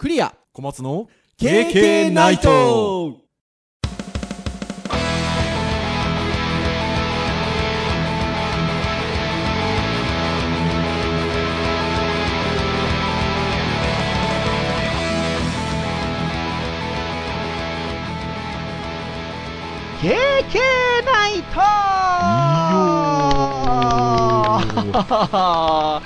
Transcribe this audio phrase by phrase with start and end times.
[0.00, 0.34] クリア。
[0.54, 3.18] 小松の KK ナイト。
[20.00, 20.14] ケー
[20.50, 21.60] ケーナイト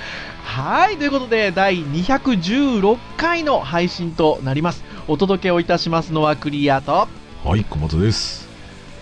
[0.55, 4.85] はい、ということで、第216回の配信となります。
[5.05, 7.09] お届けをいたしますのはクリアと、
[7.43, 8.47] はい小松です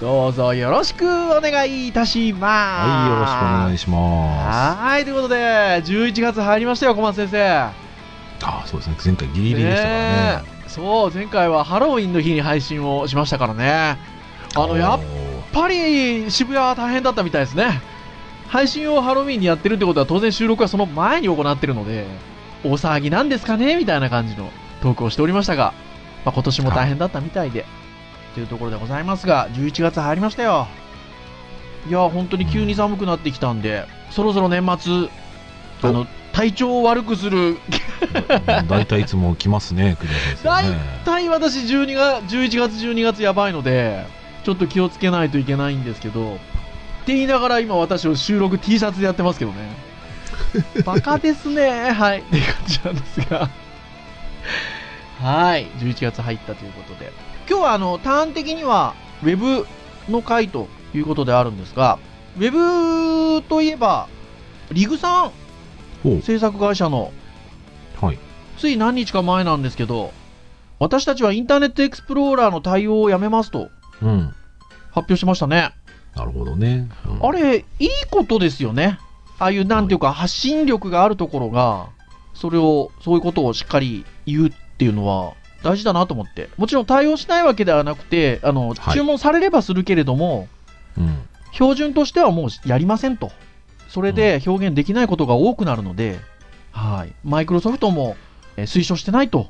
[0.02, 2.44] どうぞよろしくお願いいたします。
[2.44, 5.36] はいよろしくお願いしまはい、ということで、
[5.86, 7.30] 11月入りましたよ、小松先生。
[7.30, 7.36] す
[8.42, 14.00] あそうですね前回ギリギリでしたからねそう、前回はハロウィンの日に配信をしましたからね。
[14.56, 15.00] あの、やっ
[15.52, 17.93] ぱり渋谷は大変だったみたいですね。
[18.54, 22.06] 配信をハロウィンにやってるってことは当然収録はその前に行ってるので、
[22.64, 23.76] 大騒ぎなんですかね？
[23.78, 25.74] みたいな感じのトークをしておりましたが、
[26.24, 27.66] まあ、今年も大変だったみたいで、
[28.36, 30.68] というところでございますが、11月入りましたよ。
[31.90, 35.10] いや、本当に急に寒くなってきたんで、そろそろ年末、
[35.82, 37.58] あの、体調を悪くする、
[38.70, 39.98] 大体いつも来ますね
[40.44, 40.78] 大ね。
[41.06, 44.06] 体私12月、11月、12月やばいので、
[44.44, 46.38] ちょっと気をつけないといけないんですけど、
[47.04, 49.58] って言いながら今私は収録 T シャツでやってますけどね。
[50.86, 51.92] バカですね。
[51.92, 52.20] はい。
[52.22, 53.50] っていう感じなんですが。
[55.22, 55.68] はい。
[55.80, 57.12] 11月入ったということで。
[57.50, 59.68] 今日はあの、ターン的には Web
[60.10, 62.00] の回ということであるんですが、
[62.38, 64.08] Web といえば、
[64.72, 65.30] リグさ
[66.06, 67.12] ん制作会社の
[68.02, 68.18] はい
[68.58, 70.14] つい何日か前なんですけど、
[70.80, 73.70] 私たちはインターネットエクスプローラーの対応をやめますと
[74.02, 74.34] うん
[74.92, 75.74] 発表しましたね。
[76.16, 77.30] なるほどね、うん。
[77.30, 79.00] あれ、いいことですよね。
[79.40, 81.88] ああいう、なんていうか、発信力があるところが、
[82.34, 85.34] それを、そういうことをしっかり言うっていうのは、
[85.64, 86.50] 大事だなと思って。
[86.58, 88.94] もちろん対応しないわけではなくて、あの、はい。
[88.94, 90.48] 注文されればするけれども、
[90.98, 91.22] うん。
[91.52, 93.32] 標準としてはもうやりませんと。
[93.90, 96.20] それで表現できないことが多くなるので、
[96.72, 97.14] はい。
[97.24, 98.18] マイクロソフトも、
[98.58, 99.50] えー推奨してないと。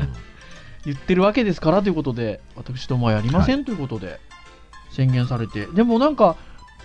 [0.84, 4.20] 言ってるわけですからということで、私どもはやりませんということで
[4.98, 6.34] 宣言されて、でもなんか、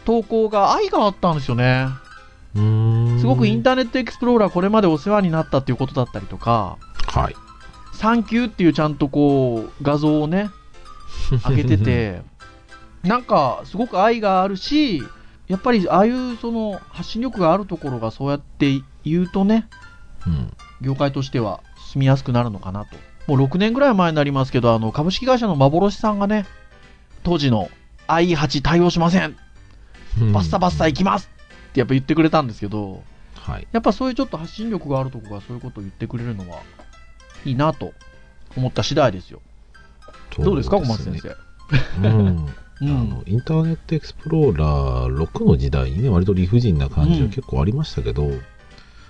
[0.06, 1.88] 投稿が愛があったんですよね。
[2.56, 3.18] うん。
[3.19, 7.35] すごくインターネットエクスプローラーこれまでお世話になったっていうことだったりとか、はい。
[7.94, 10.52] サンキューっていうちゃんとこう、画像をね、
[11.50, 12.22] 上げてて、
[13.02, 15.02] なんかすごく愛があるし、
[15.47, 19.68] やっぱりああいうその発信力があるところがそうやって言うとね、
[20.28, 20.53] うん。
[20.81, 22.96] 業界としては進みやすくなるのかなと。
[23.25, 26.46] もう6年ぐらい前になりますけど、あの株式会社の幻さんがね、
[27.23, 27.69] 当時の
[28.08, 29.36] i8 対応しません、
[30.34, 31.30] バッサバッサ行きます
[31.69, 33.03] ってやっぱ言ってくれたんですけど、
[33.36, 33.68] はい。
[33.72, 36.62] やっぱそういうちょっと発信力があるところがそういうことを言ってくれるのは
[37.46, 37.94] いいなと
[38.56, 39.41] 思った次第ですよ。
[40.38, 41.36] どうですか、小松先生？
[42.08, 42.46] うん。
[42.81, 48.24] うあの Internet Explorer 6の時代にね割と理不尽な感じは結構ありましたけど、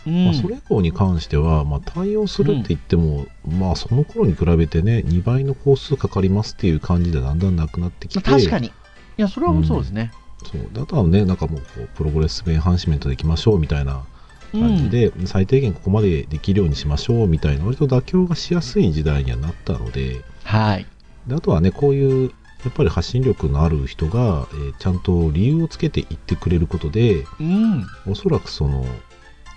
[0.05, 0.25] うん。
[0.25, 8.71] まあ、それ以降に関しては、まあ、対応するって言っても、まあその頃に比べてね2倍の工数かかりますっていう感じでだんだんなくなってきて確かに。
[9.17, 10.11] いや、それはそうですね。
[10.43, 14.03] そうであとはねなんかもうこう progressive enhancement でいきましょうみたいな
[14.51, 20.85] 感じで、最低限ここまでできるようにしましょうみたいな割と妥協がしやすい時代にはなったのではい。
[21.27, 22.31] であとはねこういう
[22.63, 27.85] やっぱり発信力のある人が、えーちゃんと理由をつけて言ってくれることでうん。
[28.05, 28.85] おそらくその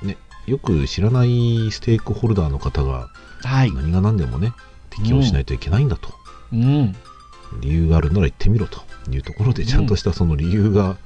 [0.02, 3.08] ねよく知らないステークホルダーの方が
[3.42, 3.72] はい。
[3.72, 4.52] 何が何でもね
[4.90, 6.08] 適用しないといけないんだと、
[6.52, 6.94] うん。
[7.60, 8.80] 理由があるなら言ってみろと
[9.10, 10.96] いうところでちゃんとしたその理由が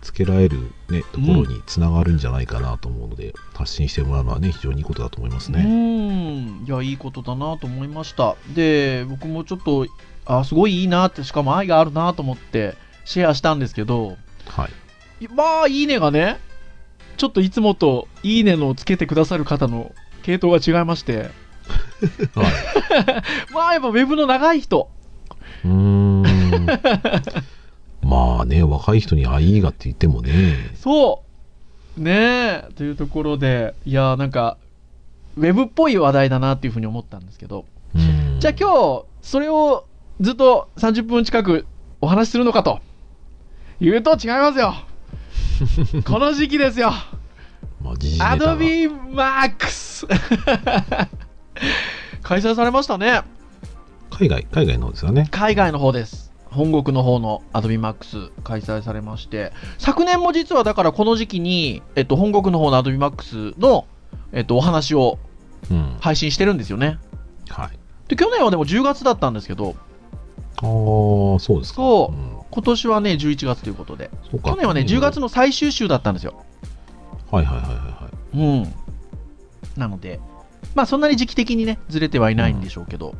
[0.00, 5.64] つけられる、ねところにつながるんじゃないかなと思うので、発信してもらうのはね非常にいいことだと思いますうね。
[5.64, 6.64] ん。
[6.64, 8.36] いや、いいことだなと思いました。
[8.54, 9.86] で、僕もちょっと、
[10.24, 14.16] あ、すごいいいなって、しかも愛があるなと思ってシェアしたんですけど、
[14.46, 14.68] は
[15.20, 16.38] い、まあ、いいねがね、
[17.16, 19.92] ちょっといつもといいねのつけてくださる方の
[20.22, 21.30] 系統が違いまして、
[22.34, 22.52] はい、
[23.52, 24.90] まあ、やっぱウェブの長い人、
[25.68, 26.66] うーん。
[28.02, 30.54] まあね若い人に「あいいが」って言ってもね。
[30.76, 31.22] そ
[31.96, 32.00] う。
[32.00, 34.56] ねえ、というところで、いや、なんか、
[35.36, 38.38] ウェブっぽい話題だなっていうふうに思ったんですけど、うん。
[38.38, 39.84] じゃあ今日、それを
[40.20, 41.66] ずっと30分近く
[42.00, 42.80] お話しするのかと。
[43.80, 44.74] 言うと違いますよ。
[46.06, 46.92] この時期ですよ。
[47.82, 48.56] まあ時事ネタが。
[48.56, 50.06] Adobe Max
[52.22, 53.22] 開催されましたね。
[54.10, 56.28] 海外海外の方ですよね海外の方です。
[56.50, 63.86] 本国の方の Adobe Max 開催されまして、昨年も実はだからこの時期に、えっと、本国の方の Adobe Max の、
[64.32, 65.18] えっと、お話を
[65.70, 66.98] うん配信してるんですよね。
[67.48, 67.78] はい。
[68.08, 69.76] で、去年はでも10月だったんですけど、
[70.56, 71.76] ああ、そうですか。
[71.76, 74.10] そうん今年はね、11月ということで、
[74.42, 76.44] 去年はね、10月の最終週だったんですよ。
[77.30, 78.62] はいはいはいはいはい。
[78.62, 78.74] うん。
[79.76, 80.18] なので、
[80.74, 83.14] まあそんなに時期的にね、ずれてはいないんでしょうけど、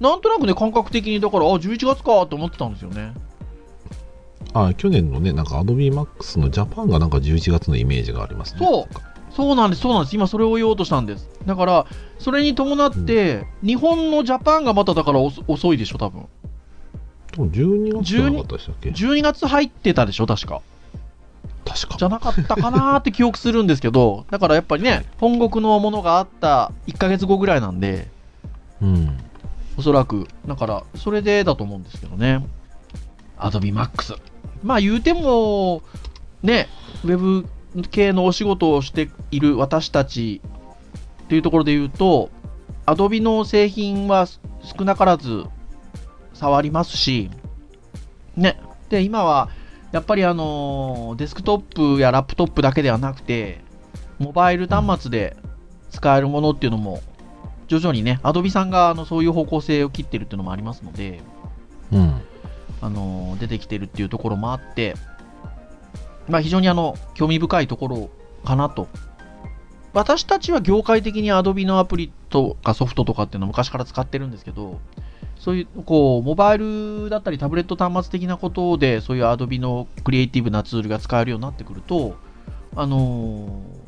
[0.00, 3.12] なんとなくね、感覚的に、だから、あ、11月かと思ってたんですよね。
[4.54, 8.60] あ去年のね、なんか Adobe Max のジャパンがなんか11月のイメージがありますね。
[8.60, 8.86] そう
[9.34, 10.16] そうなんです、そうなんです。
[10.16, 11.28] 今それを言おうとしたんです。
[11.44, 11.86] だから、
[12.18, 16.26] それに伴って、日本のジャパンがまただから遅遅いでしょ、多分。
[17.32, 20.62] でも12月じゃなかったでしたっけ？12月入ってたでしょ、確か。
[21.66, 21.96] 確か。
[21.98, 28.08] じゃなかったかなーって記憶するんですけど、だからやっぱりね、本国のものがあった1ヶ月後ぐらいなんで、
[28.80, 29.18] うん。
[29.76, 30.26] おそらく。
[30.46, 32.46] だから、それでだと思うんですけどね。
[33.38, 34.16] Adobe Max。
[34.62, 35.82] まあ言うても、
[36.42, 36.68] ね、
[37.04, 37.46] ウェブ
[37.90, 40.40] 系のお仕事をしている私たち
[41.28, 42.30] というところで言うと、
[42.86, 45.44] Adobe の製品は少なからず
[46.32, 47.30] 触りますし、
[48.36, 48.60] ね。
[48.88, 49.50] で、今は、
[49.92, 53.60] やっぱりあのデスクトップやラップトップだけではなくて、
[54.18, 55.36] モバイル端末で
[55.90, 57.02] 使えるものっていうのも、
[57.68, 61.20] 徐々にね、アドビさんがあのそういう方向性を切ってるっていうのもありますので、
[61.92, 62.20] うん。
[62.80, 64.94] あの出てきてるっていうところもあって、
[66.28, 68.10] まあ、非常にあの興味深いところ
[68.44, 68.88] かなと。
[69.92, 74.78] 私たちは業界的に Adobe のアプリとかソフトとかっていうのは昔から使ってるんですけど、
[75.38, 82.14] そういうこうモバイルだったりタブレット端末的なことで、そういう Adobe のクリエイティブなツールが使えるようになってくると、
[82.76, 83.86] あのー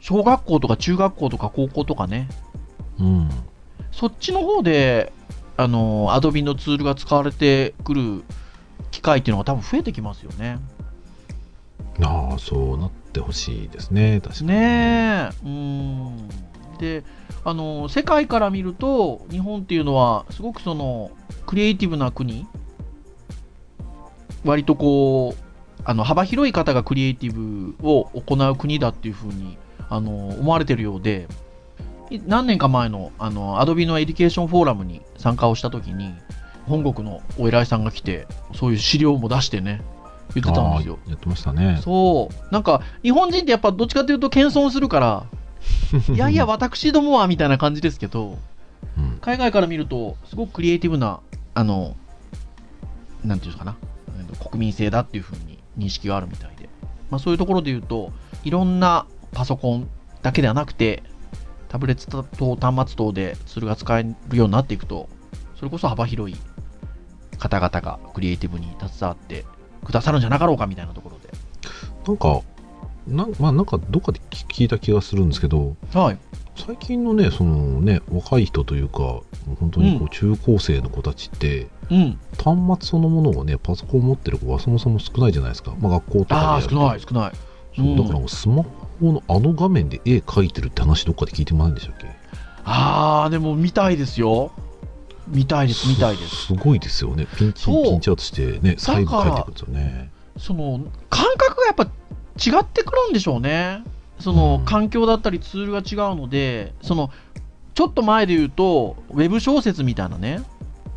[0.00, 2.28] 小学校とか中学校とか高校とかね、
[3.00, 3.28] うん。
[3.92, 5.12] そっちの方で、
[5.56, 8.22] あの、アドビのツールが使われてくる
[8.90, 10.58] 機会っていうのが多分増えてきますよね。
[12.02, 14.20] ああ、そうなってほしいですね。
[14.22, 14.48] 確かに。
[14.48, 15.46] ねえ。
[15.46, 16.28] うん。
[16.78, 17.02] で、
[17.44, 21.10] あの、世界から見ると、日本っていうのは、すごくその、
[21.46, 22.46] クリエイティブな国、
[24.44, 29.58] 割とこう、あの、幅広い方がクリエイティブを行う国だっていうふうに、
[29.88, 31.47] あの、思われてるようで、い
[32.26, 36.14] 何年か前の、あの、アドビのエデュケーションフォーラムに参加をしたときに、
[36.66, 39.80] 本国のお偉いさんが来て、そういう資料も出してね、
[40.34, 40.98] 言ってたんですよ。
[41.08, 41.80] やってましたね。
[41.82, 42.52] そう。
[42.52, 45.24] なんか、日本人ってやっぱどっちかというと謙遜するから、
[46.14, 48.38] いやいや、私どもはみたいな感じですけど、
[48.96, 49.18] うん。
[49.20, 51.20] 海外から見ると、すごくクリエイティブな、
[51.54, 51.96] あの、
[53.24, 53.76] なんていうかな、
[54.50, 56.68] 国民性だっていうふうに認識があるみたいで。
[57.10, 58.12] まあそういうところで言うと、
[58.44, 59.88] いろんなパソコン
[60.22, 61.02] だけではなくて、
[61.68, 65.08] タブレット等端末等でツールが使えるようになっていくと、
[65.56, 66.36] それこそ幅広い
[67.38, 69.44] 方々がクリエイティブに携わって
[69.84, 71.28] くださるんじゃなかろうかみたいなところで。
[72.06, 72.42] なんか、
[73.06, 76.18] なんまあなんかどっかで聞聞いた気がするんですけど、はい。
[76.56, 79.20] 最近のね、そのね、若い人というか、
[79.60, 82.18] 本当にこう中高生の子たちって、うん。
[82.36, 85.74] 端末そのものをね、パソコンを持ってる子はそもそも少ないじゃないですか。
[85.78, 87.32] まあ学校とかで少ない、少ない。
[87.76, 88.64] そうだからスマ
[89.00, 92.06] ホのあの画面で絵描いてるって話どっかで聞いてもらえるんでしたっけ？
[92.64, 94.50] ああ、でも見たいですよ。
[95.28, 96.46] 見たいです、見たいです。
[96.46, 97.26] すごいですよね。
[97.36, 100.10] ピンチピンチアウトしてね、細部描いていくんですよね。
[100.38, 100.80] その、
[101.10, 103.82] 感覚がやっぱ違ってくるんでしょうね。
[104.20, 107.10] その、うん環境だったりツールが違うので、その、
[107.74, 110.42] ちょっと前で言うと、ウェブ小説みたいなね、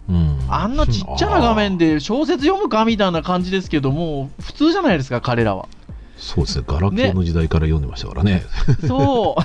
[0.10, 0.40] うん。
[0.50, 5.68] あんなちっちゃな画面で小説読むかみたいな感じですけども、普通じゃないですか、彼らは。
[6.22, 6.66] そうですね。
[6.68, 8.44] ガラケーの時代から読んでましたからね。
[8.88, 9.42] そう。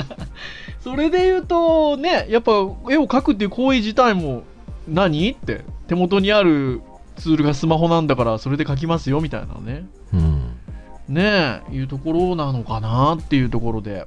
[0.82, 4.42] それで言うと、ね、やっぱ絵を描くっていう行為自体も、
[4.88, 5.30] 何？
[5.30, 6.80] って、手元にある
[7.16, 9.84] ツールがスマホなんだから、それで描きますよみたいなね。
[10.14, 10.56] うん。
[11.06, 14.06] ねえ、いうところなのかなっていうところで。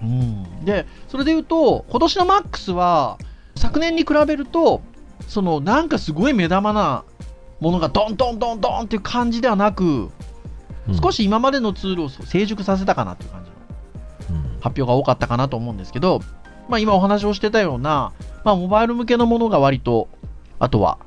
[0.00, 0.64] うん。
[0.64, 3.18] で、それで言うと、今年のマックスは、
[3.56, 4.82] 昨年に比べると、
[5.26, 7.02] その、なんかすごい目玉な
[7.58, 10.10] ものがドンドンドンドンっていう感じではなく、うん
[11.00, 13.50] 少、し今までのツールを成熟させたかなっていう感じ
[14.32, 16.20] のうん発表が多かったかなと思うんですけど、
[16.68, 18.12] まあ今お話をしてたような、
[18.44, 20.08] まあモバイル向けのものが割と、
[20.58, 20.98] あとは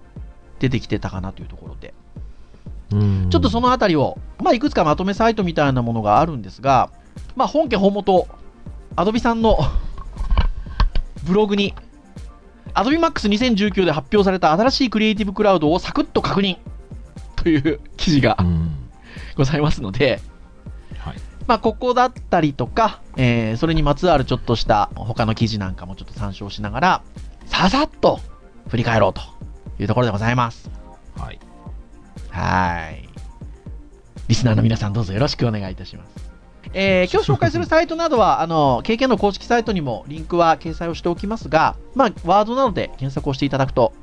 [0.59, 1.93] 出てきてたかなというところで。
[2.91, 6.91] うんちょっとそのあたりを、まあ、いくつかまとめサイトみたいなものがあるんですが、
[7.35, 8.27] まあ、本家本元、
[8.95, 9.57] アドビさんの
[11.25, 11.73] ブログに、
[12.75, 16.57] Adobe Max 2019で発表された新しいクリエイティブクラウドをサクッと確認
[17.35, 18.84] という記事がうん。
[19.35, 20.19] ございますので、
[20.97, 21.15] はい。
[21.47, 27.03] まあ、ここだったりとか、えーそれにまつわるちょっとした他の記事なんかもちょっと参照しながら、
[27.45, 28.19] ささっと
[28.69, 29.21] 振り返ろうと
[29.79, 30.69] いうところでございます。
[31.17, 31.39] はい。
[32.31, 33.09] はい。
[34.27, 36.31] リスナーの皆さんどうぞよろしくお願いいたします。
[36.73, 43.93] えー 今日紹介するサイトなどは、あの、KK の公式サイトにもリンクは掲載をしておきますが、まあ、ワードなどで検索をしていただくと、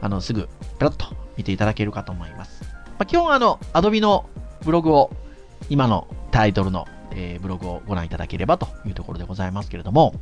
[0.00, 2.62] あの、すぐ、ペロッと見ていただけるかと思います。
[2.64, 4.28] まあ、基本、あの、Adobe の
[4.64, 5.10] ブログを、
[5.68, 10.14] 今のタイトルの、えーブログをご覧いただければというところでございますけれども、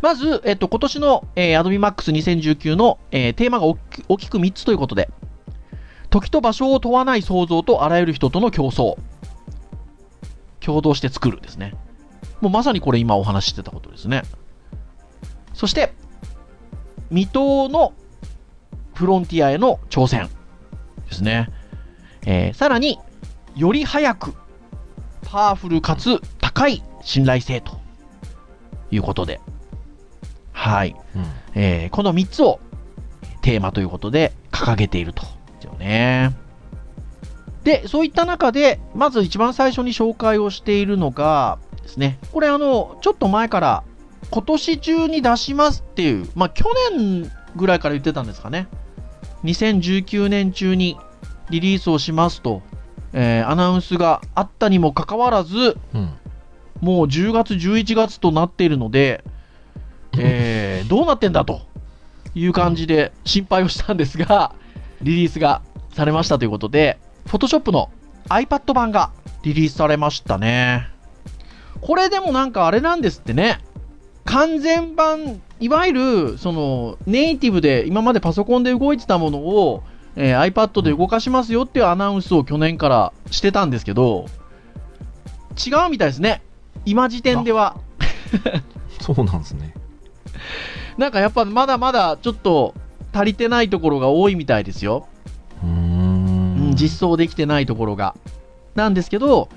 [0.00, 3.76] まず、えっと、今年の、えー、Adobe Max 2019の、えーテーマが大
[4.18, 5.10] きく3つということで、
[6.10, 8.96] 時と場所を問わない創造とあらゆる人との競争。
[10.60, 11.74] 共同して作るですね。
[12.40, 14.22] もうまさにこれ今お話ししてたことですね。
[15.54, 15.92] そして、
[17.10, 17.92] 未踏の
[18.94, 20.28] フロンティアへの挑戦
[21.08, 21.50] ですね。
[22.26, 22.98] えーさらに、
[23.58, 24.34] より早く、
[25.22, 27.80] パワフルかつ高い信頼性と
[28.92, 29.40] いうことで、
[30.52, 30.94] はい。
[31.16, 31.24] うん
[31.56, 32.60] えーこの3つを
[33.42, 35.22] テーマということで掲げていると。
[35.22, 35.28] で
[35.62, 36.36] すよね。
[37.64, 43.82] で、そういった中で、まず一番最初に紹介をしているのがですね、これあの、ちょっと前から
[44.30, 48.68] 今年中に出しますっていう、まあ去年ぐらいから言ってたんですかね。
[49.42, 50.96] 2019年中に
[51.50, 52.62] リリースをしますと、
[53.12, 56.10] えーアナウンスがあったにもかかわらず、うん
[56.80, 59.24] もう10月、11月となっているので、
[60.16, 61.62] えーどうなってんだと
[62.34, 64.52] いう感じで心配をしたんですが、
[65.02, 65.62] リリースが
[65.92, 67.90] されましたということで、Photoshop の
[68.28, 69.10] iPad 版が
[69.42, 70.88] リリースされましたね。
[71.80, 73.60] これでもなんかあれなんですってね。
[74.24, 79.82] 完全版、いわゆる、その、ネイティブで、今までパソコンで動いてたものを、
[80.20, 84.26] えー iPad で動かしますよっていうアナウンスを去年からしてたんですけど、
[85.56, 86.42] 違うみたいですね。
[86.84, 87.76] 今時点では。
[89.00, 89.74] そうなんですね。
[90.98, 92.74] なんかやっぱまだまだちょっと
[93.12, 95.06] 足りてないところが多いみたいですよ。
[95.62, 96.74] うん。
[96.74, 98.16] 実装できてないところが。
[98.74, 99.48] なんですけど、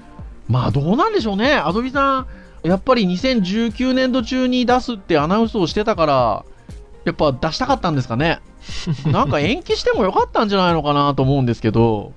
[0.48, 1.56] まあどうなんでしょうね。
[1.56, 2.27] アドビさん、
[2.63, 6.46] やっぱり2019年度中に出すってアナウンスをしてたから、
[7.06, 8.39] やっぱ出したかったんですかね。
[9.12, 12.13] なんか延期してもよかったんじゃないのかなと思うんですけど、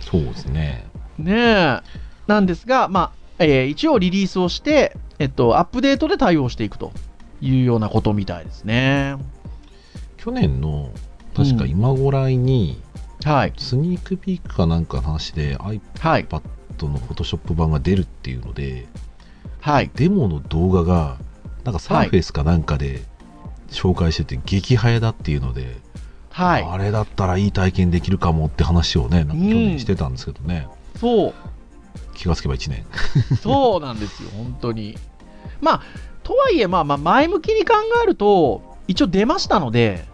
[0.00, 0.86] そうですね。
[1.18, 1.80] ねえ。
[2.26, 6.92] なんですが、まあ、えー一応リリースをして、えっと、アップデートで対応していくと
[7.40, 9.16] いうようなことみたいですね。
[10.16, 10.90] 去年の、
[11.36, 12.80] 確か今ごらいに、
[13.24, 13.52] はい。
[13.56, 16.26] スニークピークかなんかの話で iPad はい。
[16.80, 18.86] の Photoshop 版が出るっていうので、
[19.60, 19.90] はい。
[19.94, 21.16] デモの動画が、
[21.64, 23.02] なんかサーフェイスかなんかで
[23.70, 25.76] 紹介してて激早だっていうので、
[26.30, 26.64] はい。
[26.64, 30.66] あれだったらいい体験できるかもって話をね、去年してたんですけどね、
[30.96, 31.34] そう。
[32.14, 32.84] 気がつけば1年。
[33.40, 34.96] そうなんですよ、本当に。
[35.60, 35.80] まあ、
[36.22, 40.06] とはいえ、まあまあ、前向きに考えると、一応出ましたので、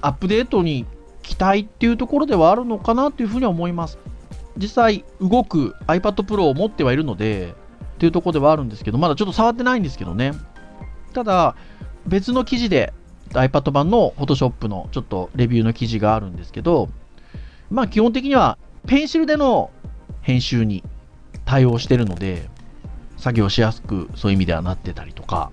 [0.00, 0.86] アップデートに
[1.22, 3.98] 期待っていうところではあるのかなというふうには思います。
[4.56, 7.54] 実際、動く iPad Pro を持ってはいるので、
[7.94, 10.32] っていうところではあるんですけど、まだちょっと触ってないんですけどね。
[11.12, 11.54] ただ、
[12.06, 12.92] 別の記事で
[13.30, 16.88] iPad 版の Photoshop のちょっとレビューの記事があるんですけど、
[17.70, 19.70] まあ基本的にはペンシルでの
[20.22, 20.82] 編集に
[21.44, 22.48] 対応してるので、
[23.16, 25.50] 作業しやすくそういう意味ではなってたりとか、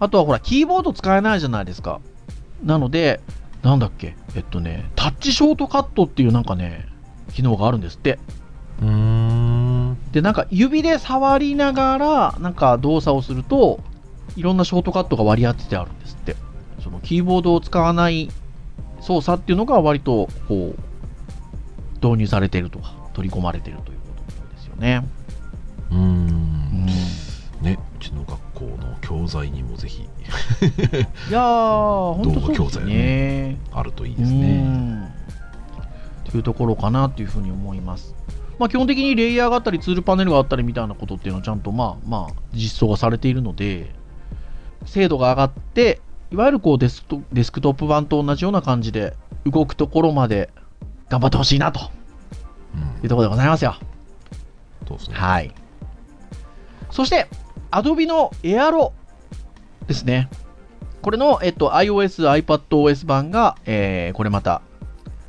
[0.00, 2.00] あとはほら、キーボード使えないじゃないですか。
[2.62, 3.20] なので、
[3.62, 6.86] なんだっけ、えっとね、タッチショートカットっていうなんかね、
[7.32, 8.18] 機能があるんですって。
[8.82, 9.96] うーん。
[10.12, 13.80] で、なんか指で触りながら、なんか動作をすると、
[14.36, 16.36] いろんなショートカットが割り当ててあるんですって。
[16.82, 18.30] そのキーボードを使わない
[19.00, 25.06] 操作っていうのが割と、こう、導入されているとか、取り込まれているということですよね。
[25.90, 25.96] うー。
[25.96, 26.86] うんん
[27.62, 30.06] ね、うちの学校の教材にもぜひい
[31.32, 33.58] やー、本当そうです動画教材ね。
[33.72, 35.14] あるといいいですね。
[36.24, 38.14] というところかなというふうに思います。
[38.58, 43.94] まあ、基本的にレイヤーがあったり、ツールパネルがあったりみたいなことっていうのはちゃんとまあまあ実装がされているので、
[44.86, 46.00] 精度が上がって、
[46.30, 49.14] いわゆるこうデスデスクトップ版と同じような感じで
[49.44, 50.50] 動くところまで
[51.08, 51.90] 頑張ってほしいなと
[52.74, 53.76] うんいうところでございますよ。
[54.88, 55.16] そうですね。
[55.16, 55.54] はい。
[56.90, 57.26] そして、
[57.70, 58.92] Adobe の Aero
[59.86, 60.28] ですね。
[61.02, 64.62] これの、えっと、iOS、iPadOS 版が、えーこれまた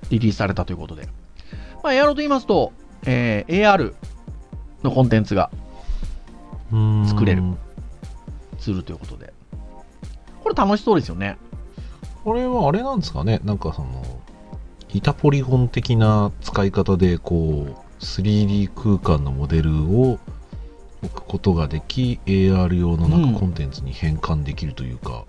[0.09, 1.07] リリースされたということで。
[1.83, 2.71] まあ、Aero と言いますと、
[3.05, 3.93] えー AR
[4.83, 5.50] のコンテンツが
[7.07, 7.43] 作れる
[8.57, 9.35] するということで。
[10.45, 11.37] これ楽しそうですよね。
[12.23, 13.41] これはあれなんですかね？
[13.43, 14.03] なんかその
[14.93, 20.19] 板ポリゴン的な使い方でこう 3D 空間のモデルを
[21.01, 23.33] 置くことができ AR 用のなんうん。
[23.33, 25.25] かコンテンツに変換できるというか、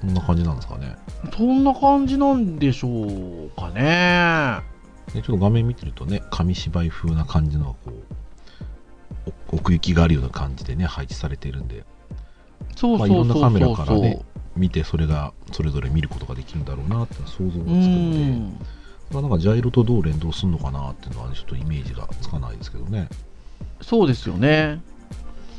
[0.00, 0.96] そんな感じなんですかね？
[1.36, 4.58] そんな感じなんでしょうかね。
[5.14, 7.92] でちょっと画面見てるとね紙芝居風な感じのこ
[9.26, 11.84] うお奥行きがあるような感じでね配置されているんで。
[12.60, 13.18] まあ、いそうそうそう。
[13.18, 14.22] ろんなカメラそうからね
[14.56, 18.58] 見てそれがそれぞれ見ることができるんだろうなって想像がつくうので、ん
[19.12, 23.08] まあ、なんかジャイロとどう連動するのかなっていうのは、ね、ちょっとイメージがつかないですけどね。
[23.80, 24.80] そうですよね。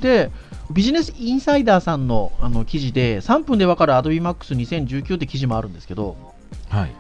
[0.02, 0.32] で、
[0.72, 6.16] ビジネスインサイダーさんのあの記事で、3分でわかる Adobe Max2019 って記事もあるんですけど、
[6.70, 6.92] はい。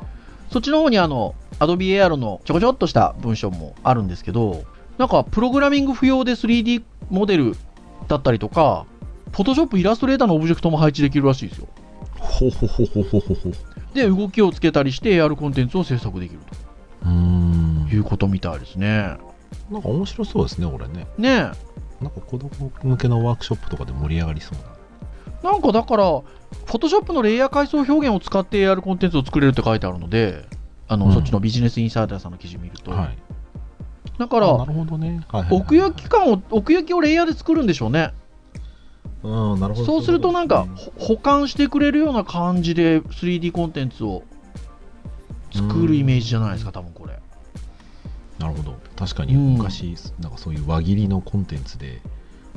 [0.51, 4.63] そっちの方にあの Adobe Air のちょこちょっとした文章もあるんですけど、
[4.97, 7.55] なんかプログラミング不要で 3D モデル
[8.07, 8.85] だったりとか、
[9.31, 11.67] Photoshop イラストレーターのオブジェクトも配置できるらしいですよ。
[12.21, 13.51] ほほほほほほほ。
[13.93, 16.39] で、動きをつけたりして AR コンテンツを制作できる
[17.03, 19.17] うーんということみたいですね。
[19.69, 21.07] なんか面白そうですね、これね。
[21.17, 22.03] ねえ。
[22.03, 24.57] なんか子供向けのワークショップとかで盛り上がりそう
[25.43, 25.51] な。
[25.51, 26.21] なんかだから、
[26.65, 30.45] Photoshop のレイヤー階層表現を使って AR コンテンツを作れるって書いてあるので、
[30.87, 32.91] あの、うんそっちのビジネスインサイダーさんの記事見ると。
[32.91, 33.17] はい。
[34.17, 38.13] だから、はい奥行き感を、奥行きをレイヤーで作るんでしょうね。
[39.23, 39.85] うん、なるほど。
[39.85, 40.67] そうするとなんか、
[40.97, 44.23] 保管してくれるような感じで 3D コンテンツを
[45.53, 47.19] 作るイメージじゃないですか、多分これ。
[48.39, 48.75] なるほど。
[48.95, 52.01] 確かにうん昔、なんかそういう輪切りのコンテンツで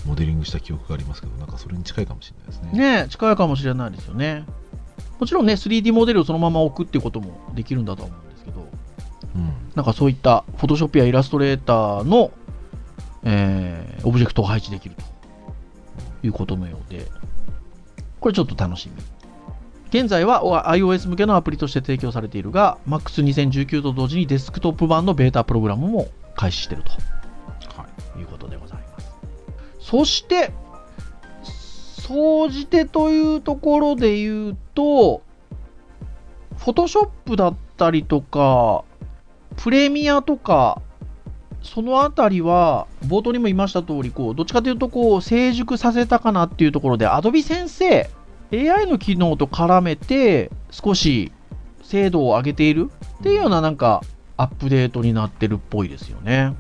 [0.07, 2.79] モデリングした記憶がありますけど、なんかそれに近いかもしれないですね。
[2.79, 4.47] ねえ近いかもしれないですよね。
[5.21, 8.67] もちろんね、3D モデルをそのまま置くっていうこともできるんだとは思うんですけど、
[9.35, 9.53] うん。
[9.75, 12.31] なんかそういった Photoshop やイラストレーターの、
[13.23, 15.03] えーオブジェクトを配置できると
[16.25, 17.07] いうことのようで、
[18.21, 19.03] これちょっと楽しみ。
[19.91, 26.85] 現在はお iOS 向けのアプリとして提供されているが、MAX2019 と同時にデスクトップ版のベータプログラムも開始している
[27.77, 28.13] はい。
[28.15, 29.09] ということでございます。
[29.79, 30.53] そして、
[31.45, 35.23] 総じてというところで言うと、
[36.59, 38.85] Photoshop だったりとか、
[39.57, 40.83] プレミアとか、
[41.65, 48.11] そのあたりは、冒頭にも言いました通り、こう、どっちかというと、こう、成熟させたかなっていうところで、Adobe 先生、
[48.53, 51.33] AI の機能と絡めて、少し
[51.83, 54.03] 精度を上げているっていうような、なんか、
[54.37, 56.55] アップデートになってるっぽいですよね。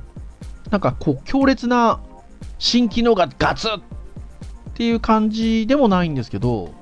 [0.71, 2.01] なんか、こう、強烈な
[2.59, 3.81] 新機能がガツッっ
[4.73, 6.73] ていう感じでもないんですけど、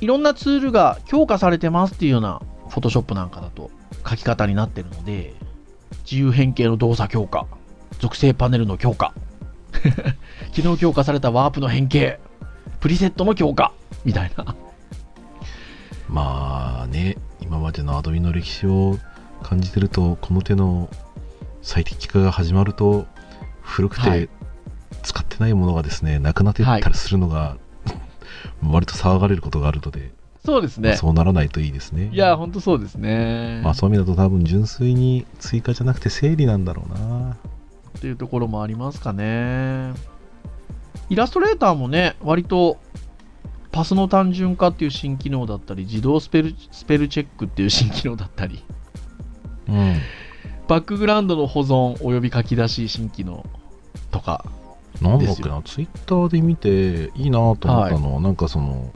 [0.00, 3.70] いろんなツールが強化されてますっていうような、Photoshop なんかだと
[4.08, 5.34] 書き方になってるので、
[6.02, 7.46] 自由変形の動作強化、
[7.98, 9.14] 属性パネルの強化、
[10.52, 12.20] 機能強化されたワープの変形、
[12.80, 13.72] プリセットの強化、
[14.04, 14.54] みたいな。
[16.08, 18.98] まあね、今までのアドビの歴史を
[19.42, 20.88] 感じてると、この手の
[21.62, 23.06] 最適化が始まると、
[23.62, 24.26] 古くはい。
[24.26, 24.28] て
[25.02, 27.56] 使ってないものがですね、なくなっていったりするのが、
[28.62, 30.12] 割と騒がれることがあるので、
[30.44, 32.10] そうですまあそうならないといいですね。
[32.12, 33.62] いや、ほんとそうですね。
[33.64, 37.36] まあそういう意味だと多分純粋に追加じゃなくて整理なんだろうな。
[37.96, 39.94] っていうところもありますかね。
[41.08, 42.76] イラストレーターもね、割と
[43.72, 48.62] パスの単純化っていう新機能だったり、自動スペルスペルチェックっていう新機能だったり、
[49.68, 49.96] うん。
[50.68, 53.46] バックグラウンドの保存および書き出し新機能
[54.10, 54.44] とか、
[55.00, 58.92] なんだっけな、ツイッターで見ていいなと思ったのは、なんかその、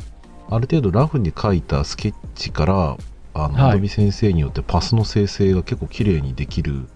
[0.50, 2.96] ある程度ラフに書いたスケッチから、
[3.34, 6.87] あの、はいアドビ先生によってパスの生成が結構綺麗にできる、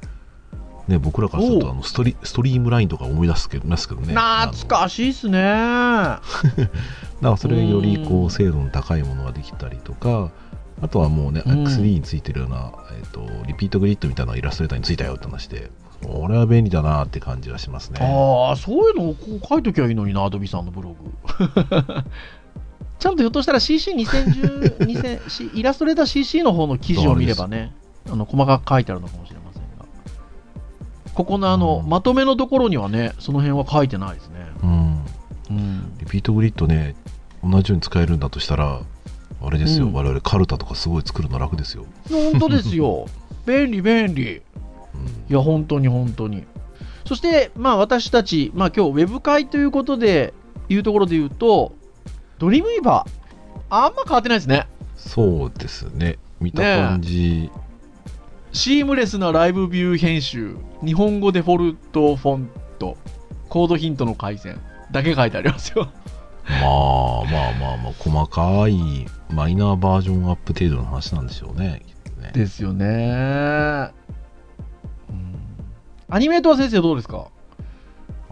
[0.89, 4.15] ね、僕らからするとあのストリストリームラインとか思い出すけどますけどね。
[4.15, 5.39] 懐かしいっすね。
[5.39, 6.21] だか
[7.21, 10.31] らそれがよりこう精度の高いものができたりとか、
[10.81, 15.71] あとはもうね、うん X3 についてるような、えっとリピートグリッドみたいなイラストレーターについたよって話で、
[16.03, 18.01] これは便利だなって感じがしますね。
[18.01, 20.97] ああ、そういうのをこう書いときゃいいのにな、アドビさんのブログ。
[23.03, 27.73] ちゃんとひょっとしたら CC2010、 2000 C- イラストレーター CC の方の記事を見ればね、
[28.09, 29.87] あの細かく書いてあるのかもしれませんが。
[31.13, 34.47] ここのあの、うんまとめのところにはね、その辺は書いてないですね。
[34.63, 35.05] うん。
[35.51, 35.93] うん。
[35.99, 36.95] リピートグリッドね、
[37.43, 38.83] 同じように使えるんだとしたら、
[39.45, 41.87] あれですよ、うん我々カルタとかすごい作るの楽ですよ。
[42.09, 43.07] 本当ですよ。
[43.45, 44.37] 便利、便利。
[44.37, 44.43] うん
[45.29, 46.45] いや、本当に本当に。
[47.05, 50.35] そして、まあ私たち、まあ今日ウェブ会ということで、
[50.69, 51.73] いうところで言うと、
[52.43, 53.11] Dreamweaver、
[53.71, 54.67] あんま変わってないですね。
[54.97, 56.19] そうですね。
[56.41, 57.53] 見た感じ、
[58.51, 62.51] シームレスなライブビュー編集、日本語デフォルトフォン
[62.81, 62.97] ト、
[63.49, 65.89] コードヒントの改善だけ書いてありますよ。
[66.49, 71.83] まあまあまあまあ、細かいマイナーバージョンアップ程度の話なんでしょうね。
[72.21, 73.93] ねですよね。
[75.09, 75.37] うん
[76.11, 77.29] アニメートは先生どうですか？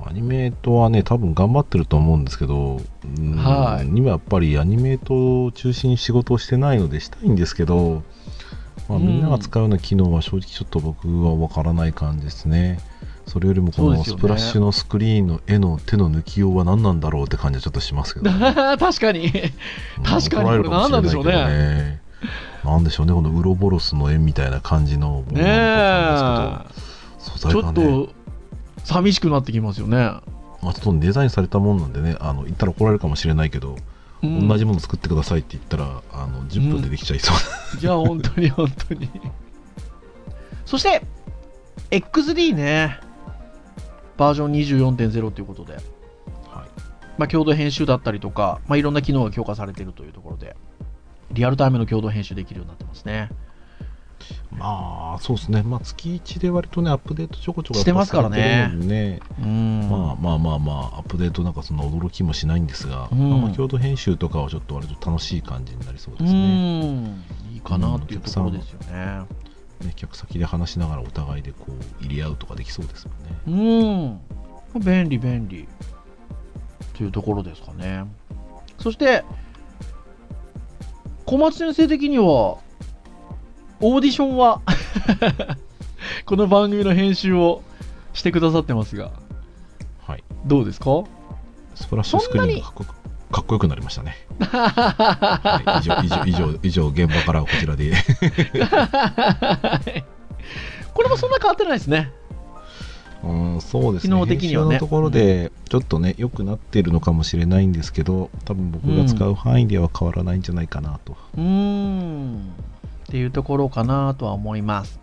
[0.07, 2.81] アニメートはね、多分頑張ってると思うんですけど、
[3.17, 8.03] うんはい今やっぱりアニメートを中心に仕事をしてないのでしたいんですけど、
[8.89, 9.07] まあ、うん。
[9.07, 12.81] みんなが使うような機能は正直ちょっと僕はわからない感じですね。
[13.27, 19.31] それよりもこのスプラッシュのスクリーンの絵の手の抜きようは何なんだろうって感じはちょっとしますけど、ね、 確かに。
[20.03, 20.49] 確かに。
[20.49, 22.01] 怒られるもしれないけどこれ何なんね。
[22.65, 25.35] なんでしょうねこのウロボロスの絵みたいな感じのもえ。
[25.35, 26.91] ですけど。
[27.21, 28.13] 素ちょっ材がねと、
[28.85, 29.97] 寂しくなってきますよね。
[30.63, 33.77] まあ、とデザインされたもんなんでねあの言ったら怒られるかもしれないけど、
[34.23, 37.37] うん同じもの作ってくださいって言ったらあの10分でできちゃいそう、
[37.81, 39.09] いや、本当に本当に。
[40.67, 41.03] そして、
[41.91, 43.01] XD ね。
[44.19, 45.83] バージョン24.0ということで、はい
[47.17, 50.55] まあ、共同編集だったりとか、まあ、いろんな機能が強化されているというところで、
[51.33, 53.31] リアルタイムの共同編集できるようになってますね。
[54.51, 59.89] まあそうですね、まあ、月1で割とねアップデートちょこちょこしてますからねねうん。
[59.91, 67.25] まあまあまあまあアップデートなんかそんな驚きもしないんですが、うんまあまあ共同編集とかはちょっと割と楽しい感じになりそううですねん。
[67.53, 69.23] いいかなっていうところですよね。
[69.85, 73.09] ね客先で話しながらお互いでこう入れ合うとかできそうです
[73.47, 74.21] もんね
[74.75, 74.81] うん。
[74.81, 75.67] 便利、便利。
[77.01, 78.05] というところですかね。
[78.79, 79.25] そして、
[81.25, 82.59] 小松先生的には、
[83.81, 84.61] オーディションは、
[86.27, 87.63] この番組の編集を
[88.13, 89.11] してくださってますが、
[90.07, 91.05] はいどうですか？
[91.75, 92.95] スプラッシュスクリーンがかっこよく
[93.35, 97.93] かっこよくなりましたね、はい、以上以上以上以上現場からこちらで
[100.93, 102.11] これもそんな変わってないですね。
[103.23, 104.09] うん、そうですね。
[104.09, 111.17] 機能的にはねのところで、ちょっとね、良くなってるのかもしれないんですけど、多分僕が使う範囲では変わらないんじゃないかなと。
[111.37, 112.53] うーん。
[113.11, 115.01] っていうところかなとは思います。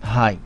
[0.00, 0.34] はい。
[0.34, 0.38] っ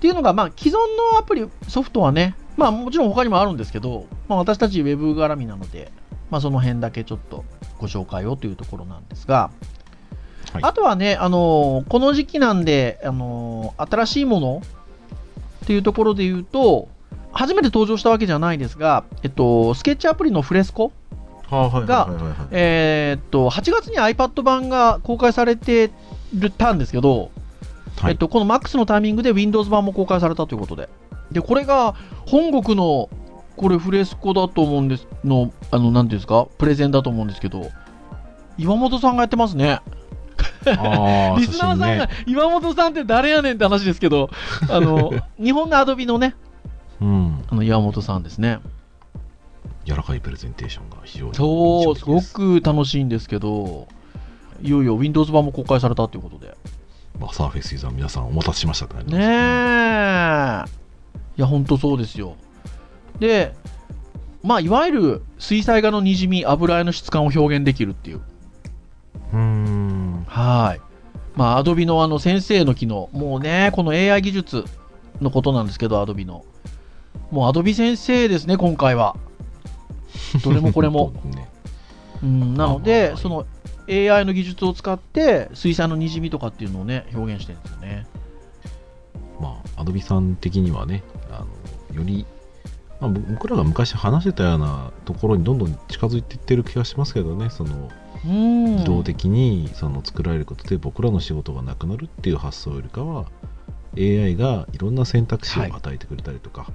[0.00, 0.74] ていうのが、まあ、既存
[1.12, 5.90] のアプリ、ソフトはね、まあ、もちろん他にもあるんですけど、まあ、私たちウェブ絡みなので、
[6.30, 7.46] まあ、その辺だけちょっと
[7.78, 9.50] ご紹介をというところなんですが、
[10.52, 14.62] はいあとはね、あのーこの時期なんで、あのー新しいもの
[15.64, 16.88] っていうところで言うと、
[17.32, 20.92] 初めて登場したわけじゃないですが、えっと、スケッチアプリのフレスコ
[21.50, 22.08] が
[22.50, 25.90] えーっと、8月に iPad 版が公開されて
[26.58, 27.30] たんですけど、
[27.96, 30.88] はいえっと、この MAX のタイミングで Windows 版も公開されたということで。
[31.32, 31.94] で、これが
[32.26, 33.08] 本国の、
[33.56, 37.70] これフレスコだと思うんです、の、あの、なんていうんですか、プレゼンだと思うんですけど、
[38.56, 39.80] 岩本さんがやってますね。
[41.38, 44.30] リスナーさんが、写岩本さんって誰やねんって話ですけど、
[44.70, 46.34] あの、 日本のアドビのね
[47.00, 47.44] うん。
[47.50, 48.58] あの、岩本さんですね。
[49.88, 53.88] 柔らかいプレゼンテーションが非常にそう、すごく楽しいんですけど、
[54.60, 56.54] いよいよ Windows 版も公開されたということで。
[57.18, 59.24] まあ、サーフェイスユーザー皆さんお待たせしましたって感じねえ。
[59.24, 59.28] い
[61.40, 62.36] や、ほんとそうですよ。
[63.18, 63.54] で、
[64.42, 68.20] まあ、いわゆる水彩画のにじみ、油絵の質感を表現できるっていう。
[69.32, 70.24] うーん。
[70.28, 70.80] はい。
[71.34, 74.64] まあ、Adobe のあの先生の機能、もうね、この AI 技術
[75.20, 76.44] のことなんですけど、Adobe の。
[77.30, 79.16] もう Adobe 先生ですね、今回は。
[80.44, 81.12] どれもこれも。
[81.24, 81.48] ね
[82.22, 83.46] うん、なので、まあその
[83.88, 88.06] AI の技術を使って、水彩のにじみとかっていうのをね、表現してるんですよね。
[89.40, 91.44] まあ、アドビさん的にはね、あ
[91.94, 92.26] のより、
[93.00, 97.88] まあ、僕らが昔話してたようなところにどんどん近づいていってる気がしますけどね、その
[98.26, 98.64] うん。
[98.72, 103.26] 自動的にその作られることで僕らの仕事がなくなるっていう発想よりかは
[103.96, 106.70] AI がいろんな選択肢をはい与えてくれたりとか、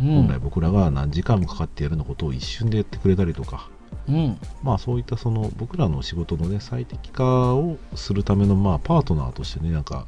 [0.00, 3.68] うん、本来僕らが何時間もかかってやるのことを一瞬でやってくれたりとか
[4.08, 4.38] うん。
[4.62, 10.06] まあそういったその僕らの仕事のね最適化をするためのまあパートナーとしてねなんか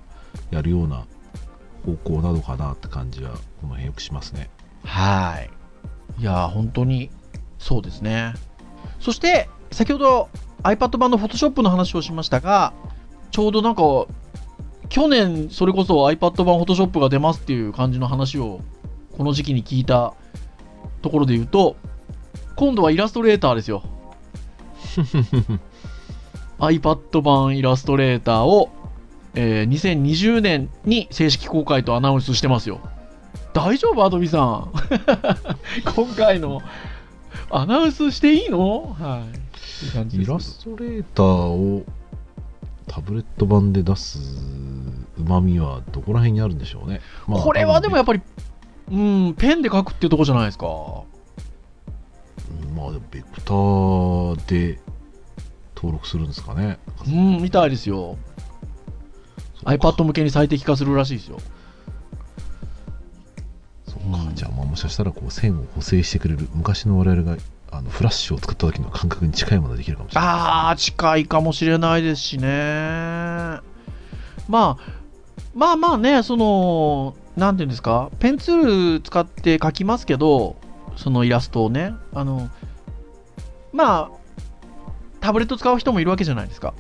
[0.51, 1.07] やるような
[1.85, 4.51] 方向なのかなって感じはこの辺よくしますね
[4.85, 5.51] はい。
[6.21, 7.11] いやー、本当に
[7.59, 8.35] そうですね。
[9.01, 10.29] そして、先ほど
[10.63, 12.73] iPad 版の Photoshop の話をしましたが、
[13.31, 13.83] ちょうどなんか、
[14.89, 18.61] 去年、それこそ iPad 版 Photoshop が出ますっていう感じの話を、
[19.17, 20.15] この時期に聞いた
[21.03, 21.77] ところで言うと、
[22.57, 23.83] 今度はイラストレーターですよ。
[26.59, 28.71] iPad 版イラストレーターを、
[29.35, 32.81] えー2020年に正式公開とアナウンスしてますよ。
[33.53, 34.05] 大丈夫？
[34.05, 34.73] アドビさん。
[35.95, 36.61] 今回の
[37.51, 38.97] アナウンスしていいの？
[38.99, 39.25] は
[40.13, 40.17] い。
[40.17, 41.85] イラストレーターを
[42.87, 44.19] タブレット版で出す
[45.19, 48.23] うまみはどこら辺にあるんでしょうね、まあこれはでもやっぱぱり、
[48.91, 50.67] うん、ペンで書くっていうとこじゃないですか。
[52.77, 54.79] まあでもベクターで
[55.77, 58.17] 登録するんですかねうん、みたいですよ。
[59.65, 61.39] iPad 向けに最適化するらしいですよ。
[63.87, 67.39] そっか、うんじゃあまあもしかしたらこう線を補正してくれる昔の我々が
[67.71, 72.49] あのフラッシュを作った時の感覚に近いものができるかもしれないあー、近いかもしれないですしね。
[72.49, 73.61] ま
[74.49, 74.79] あ、
[75.55, 80.57] まあまあね、その、なんていうんですか、ペンツール使って描きますけど、
[80.97, 82.49] そのイラストをね、あの、
[83.73, 84.11] まあ、
[85.21, 86.75] タブレット使う人もいるわけじゃないですか。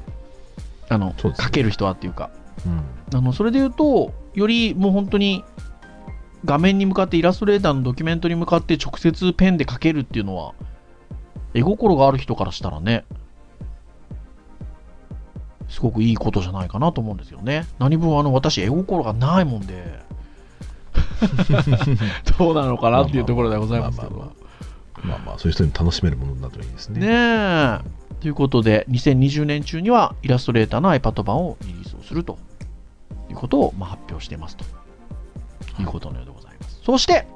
[0.88, 2.31] あの、ね描ける人はっていうか。
[2.67, 3.19] うん。
[3.19, 5.45] あの、それで言うと、よりもう本当に、
[6.45, 10.55] 画面に向かってイラストレーターのドキュメントに向かって直接ペンで描けるっていうのは、
[11.55, 13.05] 絵心がある人からしたらね、
[15.69, 17.67] すごくいいことじゃないかなと思うんですよね。
[17.79, 20.01] 何分あの、私、絵心がないもんで、
[22.38, 24.33] どうなのかなっていうところでございますけど。
[25.03, 27.00] まあまあそういう人に楽しめるものになるといいですね。
[27.00, 27.79] ねえ。
[28.20, 32.38] ということで、2020年中にはイラストレーターの iPad 版をリリースをすると
[33.29, 34.64] いうことを、まあ、発表していますと
[35.79, 36.81] いうことのようでございます。
[36.83, 37.27] そして、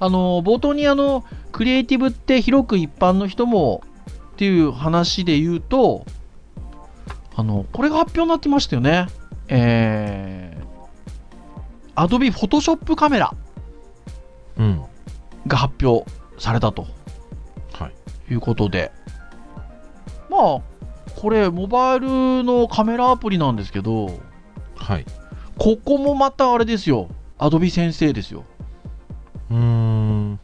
[0.00, 3.84] あの、冒頭にあの、クリエイティブって広く一般の人も
[4.32, 6.04] っていう話で言うと、
[7.36, 9.06] あの、これが発表になってましたよね。
[9.46, 10.49] えー、
[12.00, 13.34] Adobe Photoshop カメラ
[14.56, 14.82] うん。
[15.46, 16.86] が発表されたと。
[17.72, 18.32] はい。
[18.32, 18.90] いうことで、
[20.30, 20.60] まあ、
[21.16, 24.18] これ、モバイルのカメラアプリなんですけど、
[24.76, 25.04] はい。
[25.58, 27.08] ここもまたあれですよ、
[27.38, 28.44] アドビ先生ですよ。
[29.50, 30.40] うーん。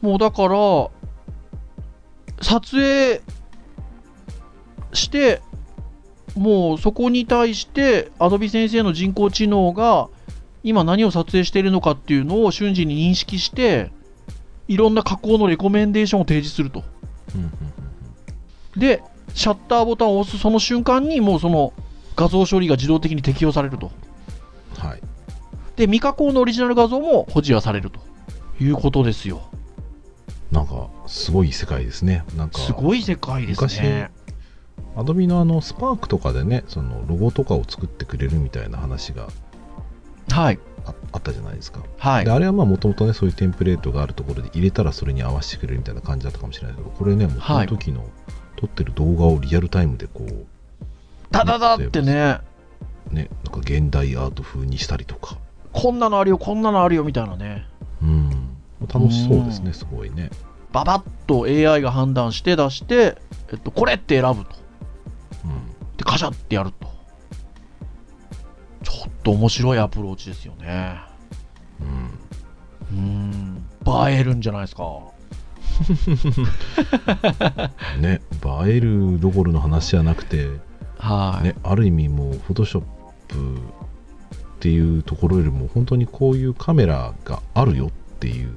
[0.00, 0.90] もうだから、
[2.40, 3.20] 撮影
[4.92, 5.42] して、
[6.38, 10.08] もうそこに対して、アドビ先生の人工知能が、
[10.64, 13.90] 今何を撮影しているのかっていうのを瞬時に認識して、
[14.66, 16.84] いろんな加工のレコメンデーションを提示すると。
[18.76, 19.02] で、
[19.34, 21.72] シャッターボタンを押すその瞬間に、もうその
[22.16, 23.86] 画像処理が自動的に適用されると。
[23.86, 24.08] うん
[24.78, 25.00] はい。
[25.76, 28.00] で、未加工のオリジナル画像も保持はされると
[28.60, 29.42] いうことですよ。
[30.50, 32.24] なんか、すごい世界ですね。
[32.36, 34.10] なんか、すごい世界ですね。
[34.98, 39.28] アドビのあの、スパークとかでね、その、ロゴとかを作ってくれるみたいな話が
[40.30, 40.58] はい。
[40.84, 41.82] ああったじゃないですか。
[41.98, 42.30] はいで。
[42.30, 48.08] あれはまあもともとねそういうテンプレートがあるところで入れたらそれに合わせてくれるみたいな感じだったかもしれないけどこれねもうその時の
[48.56, 50.46] 撮ってる動画をリアルタイムでこう
[51.30, 52.40] ただだってね、
[53.10, 55.36] ねなんか現代アート風にしたりとか
[55.72, 57.66] こんなのあるよ、こんなのあるよみたいなね。
[58.02, 58.56] うん
[58.86, 60.30] 楽しそうですうんねすごいね
[60.72, 63.18] ババッと AI が判断して出して、
[63.52, 64.67] えっと、これって選ぶと。
[65.98, 66.88] うんで、カシャってやると。
[68.84, 71.00] ちょっと面白いアプローチですよね。
[71.80, 72.18] うん
[72.90, 73.64] うん。
[74.08, 74.84] 映えるんじゃないですか。
[78.00, 78.20] ね
[78.66, 80.48] 映えるどころの話じゃなくて、
[80.98, 81.44] はい。
[81.44, 82.84] ね、ある意味もうフォトショッ
[83.28, 83.60] プっ
[84.60, 88.56] ていうところよりも本当にこういうカメラがあるよっていう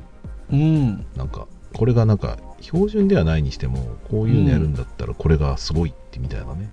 [0.51, 1.05] うん。
[1.15, 6.69] なんかこれがなんか標準ではないにしてもこういうのやるんだったらこれがすごいってみたいなね、うん。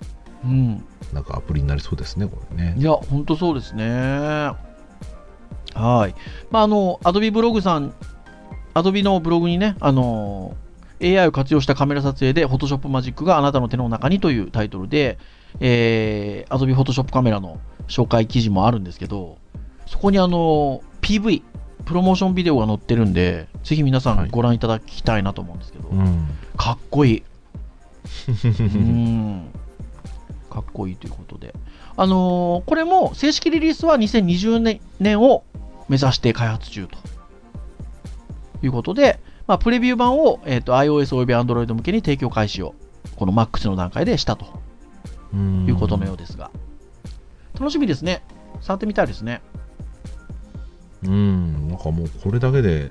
[1.13, 4.51] なんかアプリになりそうですねこれねいや、ほんとそうですね。
[5.75, 6.15] はい。
[6.51, 7.95] まあ、あの、アドビブログさん、
[8.75, 10.57] アドビのブログにね、あの、
[11.03, 15.19] AI を活用したカメラ撮影で Photoshop マジックがあなたの手の中にというタイトルで、
[15.61, 19.39] えー、Adobe Photoshop カメラの紹介記事もあるんですけど、
[19.87, 21.43] そこにあの、PV、
[21.85, 27.23] プロモーションビデオが載ってるんで、ぜひ皆さはいんご覧いただきたいなと思うんですけど、うんかっこいい。
[28.59, 29.49] うん
[30.49, 31.55] かっこいいということで。
[31.97, 35.45] あのーこれも正式リリースは2020年年を
[35.89, 36.99] 目指して開発中と
[38.63, 42.75] いうことで、まあ、プレビュー版を、えー、と iOS および Android 向けに提供開始を
[43.17, 44.47] この MAX の段階でしたと
[45.33, 46.51] ういうことのようですが、
[47.59, 48.23] 楽しみですね。
[48.61, 49.43] 触ってみたいですね。
[51.05, 52.91] うんなんかもうこれだけで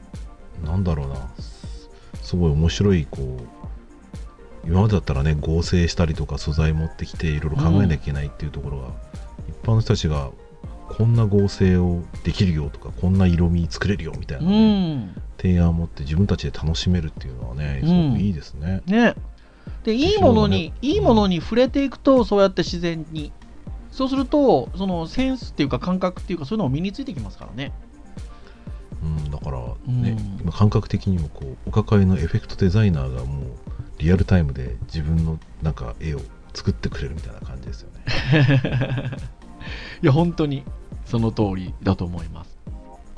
[0.63, 1.15] なんだろうな
[2.21, 3.56] すごい面白いこう
[4.67, 8.87] 今までだったらね合成したりとか素材持ってきていろいろ考えなきゃいけないっていうところが、
[9.47, 10.31] 一般の人たちが
[10.89, 15.21] こんな合成をできるよとかこんな色味作れるよみたいうなね、ん。
[15.37, 18.81] 提案を持って自分たちで楽しめるっていうのはねすごくいいですね。
[18.85, 19.15] ね。
[19.83, 23.31] で、いいものに、ねいいものに触れていくと、そうやって自然に。
[23.91, 27.71] そうすると、そのセンスっていうか感覚っていうか、そういうのも身についてきますからね。
[29.01, 33.45] うん、だからね、うん今感覚的にもこうお抱えのエフェクトデザイナーがもう
[33.99, 36.21] リアルタイムで自分のなんか絵を
[36.53, 39.11] 作ってくれるみたいな感じですよね。
[40.01, 40.63] いや、本当に
[41.05, 42.57] その通りだと思います。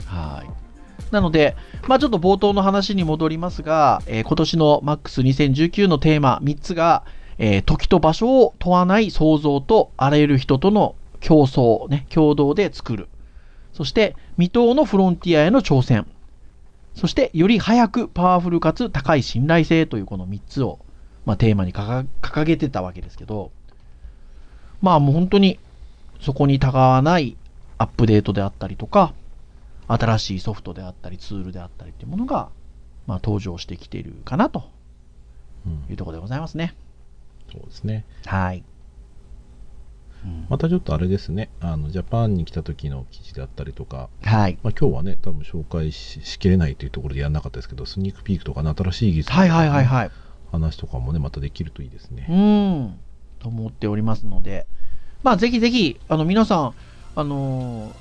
[0.05, 0.69] はい。
[1.11, 1.55] なので、
[1.87, 7.03] まあちょっと冒頭の話に戻りますが、えー今年の MAX2019 のテーマ3つが、
[7.37, 13.07] えー時と場所を問わない創造とあらゆる人との競争、ね、共同で作る。
[13.73, 16.05] そして、未踏のフロンティアへの挑戦。
[16.95, 20.79] そして、より早くパワフルかつ高い信頼性というこの3つを、
[21.25, 23.51] まあ、テーマに掲掲げてたわけですけど、
[24.81, 25.59] まあもう本当に
[26.21, 27.37] そこにたがわない
[27.77, 29.13] アップデートであったりとか、
[29.87, 32.49] 新しいソフトであったり、ツールであったりっていうものが、
[33.07, 34.69] まあ、登場してきているかなと
[35.65, 36.75] うんいうところでございますね。
[37.51, 38.05] そうですね。
[38.25, 38.63] はい。
[40.25, 44.57] うんまたちょっとあれですね、あの、ジャパンに来た時の記事であったりとか、はい。
[44.63, 50.11] まあ、今日はね、多分紹介ししきれないというところでやらなかったですけど、スニークピークとかの新しい技術のはいはいはいはい。
[50.51, 52.23] 話とかもね、またできるといいですうね。
[52.23, 52.99] ん。
[53.39, 54.67] と思っておりますので、
[55.23, 56.73] まあ、ぜひぜひ、あの、皆さん、
[57.15, 57.93] あのー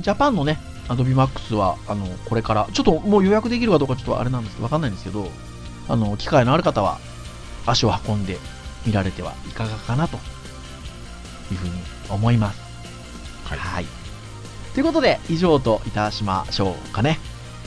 [0.00, 5.30] ジャパンのね、アドビマックスは、あの、これから、ちょっともう予約できるかどうかちょっとあれなんですけど、わかんないんですけど、
[5.88, 6.98] あの、機会のある方は、
[7.64, 8.38] 足を運んで
[8.86, 10.18] 見られてはいかがかなと
[11.54, 11.72] いうふうに
[12.10, 12.60] 思います。
[13.44, 13.86] はいはい。
[14.74, 17.18] ということで、以上といたしましょうかね。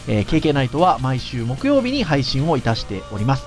[0.07, 3.45] えー KK ナイトは毎週木曜日に配信をいたしております。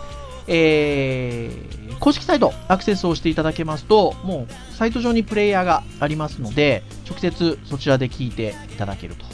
[0.49, 9.27] えー公式サイトアクセスをしていただけますと、もうサイト上にプレイヤーがありますので、直接そちらで聞いていただけると。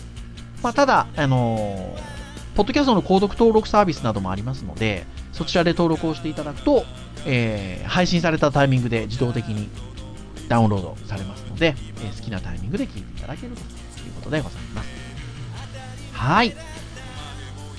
[0.65, 2.17] まあ、ただ、あのー
[2.57, 6.85] ポッドキャストの購読登録サービスなどもありますので、そちらで登録をしていただくと、
[7.27, 9.69] えー配信されたタイミングで自動的に
[10.49, 13.65] ダウンロードされますので、えー好きなタイミングで聞いていただけるとい
[14.09, 14.89] うことでございます。
[16.13, 16.57] はい。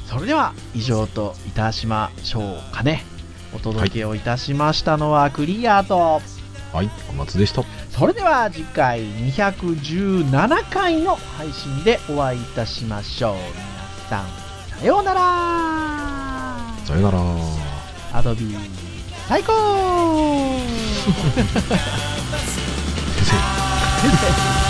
[0.05, 3.03] それでは以上といたしましょうかね。
[3.53, 6.21] お届けをいたしましたのはクリアと、
[6.73, 7.63] はい、小松でした。
[7.89, 13.33] それでは次回217回の配信でお会いいたしましょう。
[13.33, 13.41] 皆
[14.09, 14.27] さん、
[14.79, 15.21] さようなら
[16.85, 17.19] さよなら。
[18.13, 18.55] アドビ
[19.27, 19.53] 最高
[23.99, 24.66] 先生。